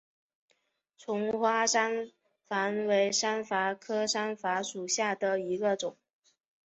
[0.97, 2.09] 丛花山
[2.49, 5.95] 矾为山矾科山矾属下的一个种。